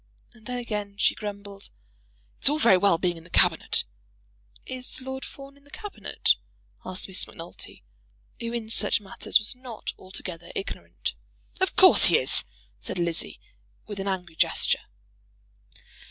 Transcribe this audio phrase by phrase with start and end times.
[0.33, 1.69] And then again she grumbled.
[2.39, 3.83] "It's all very well being in the Cabinet!"
[4.79, 6.37] "Is Lord Fawn in the Cabinet?"
[6.83, 7.83] asked Miss Macnulty,
[8.39, 11.13] who in such matters was not altogether ignorant.
[11.59, 12.45] "Of course he is,"
[12.79, 13.39] said Lizzie,
[13.85, 14.85] with an angry gesture.